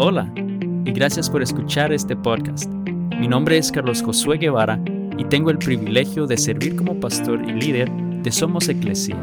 [0.00, 2.72] Hola y gracias por escuchar este podcast.
[3.18, 4.80] Mi nombre es Carlos Josué Guevara
[5.18, 9.16] y tengo el privilegio de servir como pastor y líder de Somos Eclesia.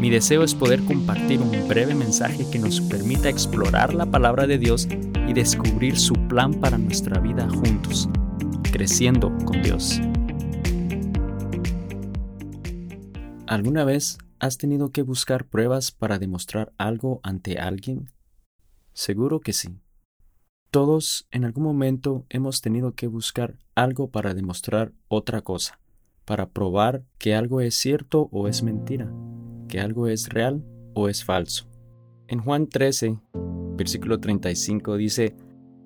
[0.00, 4.58] Mi deseo es poder compartir un breve mensaje que nos permita explorar la palabra de
[4.58, 4.88] Dios
[5.28, 8.08] y descubrir su plan para nuestra vida juntos,
[8.72, 10.00] creciendo con Dios.
[13.46, 18.10] ¿Alguna vez has tenido que buscar pruebas para demostrar algo ante alguien?
[18.94, 19.78] Seguro que sí.
[20.72, 25.78] Todos en algún momento hemos tenido que buscar algo para demostrar otra cosa,
[26.24, 29.12] para probar que algo es cierto o es mentira,
[29.68, 31.68] que algo es real o es falso.
[32.26, 33.20] En Juan 13,
[33.76, 35.36] versículo 35 dice,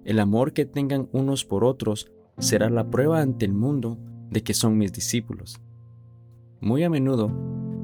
[0.05, 2.07] El amor que tengan unos por otros
[2.39, 3.99] será la prueba ante el mundo
[4.31, 5.61] de que son mis discípulos.
[6.61, 7.33] Muy a menudo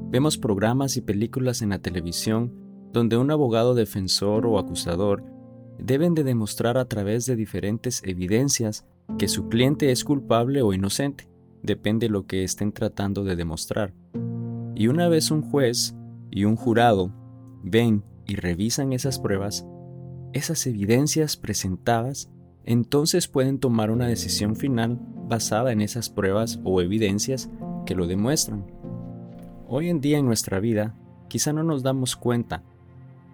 [0.09, 2.53] vemos programas y películas en la televisión
[2.93, 5.32] donde un abogado defensor o acusador
[5.79, 8.85] deben de demostrar a través de diferentes evidencias
[9.17, 11.27] que su cliente es culpable o inocente,
[11.61, 13.93] depende de lo que estén tratando de demostrar.
[14.75, 15.95] Y una vez un juez
[16.31, 17.11] y un jurado
[17.63, 19.65] ven y revisan esas pruebas,
[20.33, 22.29] esas evidencias presentadas,
[22.65, 27.49] entonces pueden tomar una decisión final basada en esas pruebas o evidencias
[27.85, 28.65] que lo demuestran.
[29.67, 30.95] Hoy en día en nuestra vida
[31.27, 32.63] quizá no nos damos cuenta,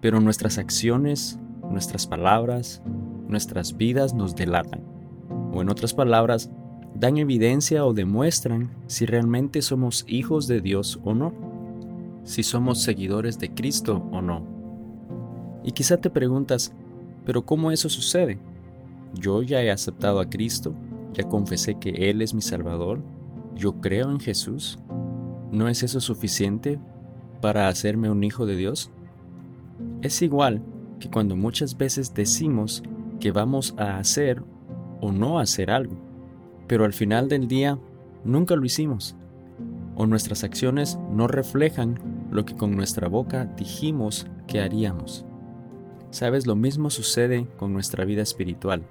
[0.00, 1.38] pero nuestras acciones
[1.70, 2.82] nuestras palabras,
[3.28, 4.82] nuestras vidas nos delatan,
[5.52, 6.50] o en otras palabras,
[6.94, 11.32] dan evidencia o demuestran si realmente somos hijos de Dios o no,
[12.24, 14.44] si somos seguidores de Cristo o no.
[15.64, 16.72] Y quizá te preguntas,
[17.24, 18.38] pero ¿cómo eso sucede?
[19.14, 20.74] Yo ya he aceptado a Cristo,
[21.12, 23.00] ya confesé que Él es mi Salvador,
[23.54, 24.78] yo creo en Jesús.
[25.50, 26.78] ¿No es eso suficiente
[27.40, 28.90] para hacerme un hijo de Dios?
[30.02, 30.62] Es igual
[31.00, 32.82] que cuando muchas veces decimos
[33.18, 34.42] que vamos a hacer
[35.00, 35.96] o no hacer algo,
[36.68, 37.78] pero al final del día
[38.24, 39.16] nunca lo hicimos,
[39.96, 41.98] o nuestras acciones no reflejan
[42.30, 45.24] lo que con nuestra boca dijimos que haríamos.
[46.10, 48.82] Sabes, lo mismo sucede con nuestra vida espiritual.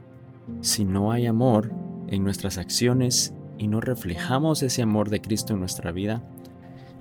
[0.62, 1.72] Si no hay amor
[2.08, 6.24] en nuestras acciones y no reflejamos ese amor de Cristo en nuestra vida,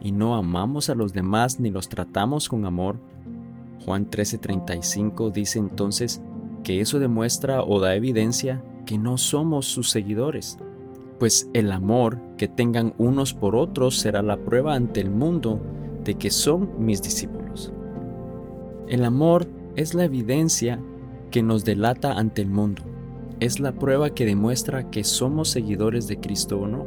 [0.01, 3.01] y no amamos a los demás ni los tratamos con amor,
[3.84, 6.22] Juan 13:35 dice entonces
[6.62, 10.59] que eso demuestra o da evidencia que no somos sus seguidores,
[11.19, 15.61] pues el amor que tengan unos por otros será la prueba ante el mundo
[16.05, 17.72] de que son mis discípulos.
[18.88, 19.47] El amor
[19.77, 20.81] es la evidencia
[21.31, 22.83] que nos delata ante el mundo,
[23.41, 26.87] es la prueba que demuestra que somos seguidores de Cristo o no.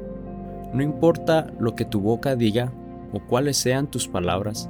[0.73, 2.73] No importa lo que tu boca diga
[3.13, 4.69] o cuáles sean tus palabras,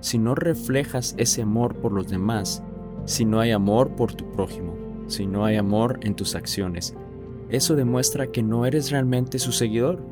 [0.00, 2.62] si no reflejas ese amor por los demás,
[3.04, 4.74] si no hay amor por tu prójimo,
[5.06, 6.94] si no hay amor en tus acciones,
[7.48, 10.02] eso demuestra que no eres realmente su seguidor.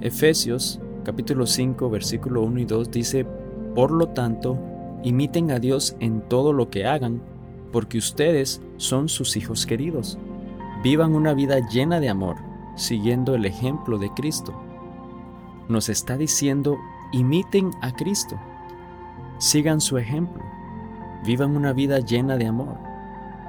[0.00, 3.26] Efesios capítulo 5 versículo 1 y 2 dice,
[3.74, 4.58] Por lo tanto,
[5.02, 7.20] imiten a Dios en todo lo que hagan,
[7.72, 10.18] porque ustedes son sus hijos queridos.
[10.82, 12.36] Vivan una vida llena de amor,
[12.76, 14.54] siguiendo el ejemplo de Cristo.
[15.68, 16.78] Nos está diciendo,
[17.12, 18.36] imiten a Cristo.
[19.42, 20.40] Sigan su ejemplo.
[21.26, 22.78] Vivan una vida llena de amor.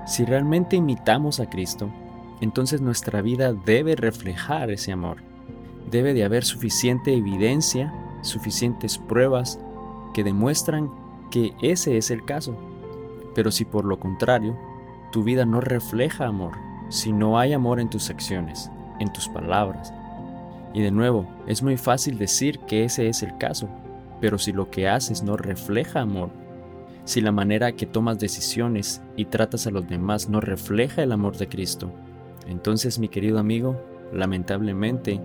[0.08, 1.88] Si realmente imitamos a Cristo,
[2.42, 5.18] entonces nuestra vida debe reflejar ese amor.
[5.92, 9.60] Debe de haber suficiente evidencia, suficientes pruebas
[10.16, 10.90] que demuestran
[11.30, 12.58] que ese es el caso.
[13.36, 14.58] Pero si por lo contrario,
[15.12, 16.54] tu vida no refleja amor,
[16.90, 19.94] si no hay amor en tus acciones, en tus palabras,
[20.74, 23.70] y de nuevo, es muy fácil decir que ese es el caso,
[24.24, 26.30] pero si lo que haces no refleja amor,
[27.04, 31.36] si la manera que tomas decisiones y tratas a los demás no refleja el amor
[31.36, 31.92] de Cristo,
[32.48, 33.84] entonces mi querido amigo,
[34.14, 35.20] lamentablemente,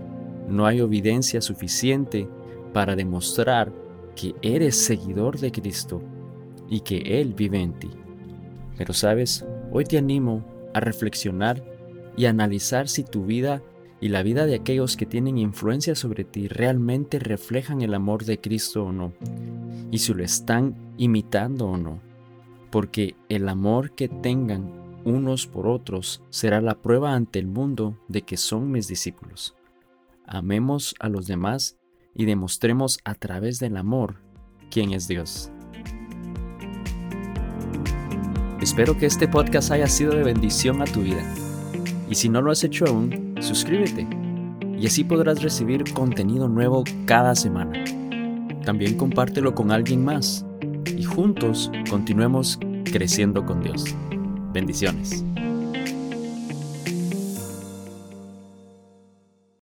[0.49, 2.29] no hay evidencia suficiente
[2.73, 3.71] para demostrar
[4.17, 6.03] que eres seguidor de Cristo
[6.69, 7.91] y que Él vive en ti.
[8.77, 10.45] Pero sabes, hoy te animo
[10.75, 11.63] a reflexionar
[12.17, 13.63] y analizar si tu vida
[14.01, 18.41] y la vida de aquellos que tienen influencia sobre ti realmente reflejan el amor de
[18.41, 19.13] Cristo o no,
[19.91, 22.01] y si lo están imitando o no,
[22.71, 24.73] porque el amor que tengan
[25.05, 29.57] unos por otros será la prueba ante el mundo de que son mis discípulos.
[30.27, 31.79] Amemos a los demás
[32.15, 34.17] y demostremos a través del amor
[34.71, 35.51] quién es Dios.
[38.61, 41.23] Espero que este podcast haya sido de bendición a tu vida.
[42.11, 44.07] Y si no lo has hecho aún, suscríbete
[44.79, 47.83] y así podrás recibir contenido nuevo cada semana.
[48.65, 50.45] También compártelo con alguien más
[50.97, 53.85] y juntos continuemos creciendo con Dios.
[54.53, 55.25] Bendiciones.